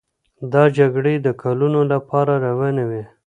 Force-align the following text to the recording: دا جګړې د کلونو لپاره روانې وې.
دا 0.53 0.63
جګړې 0.77 1.15
د 1.25 1.27
کلونو 1.41 1.79
لپاره 1.93 2.33
روانې 2.45 2.85
وې. 2.89 3.03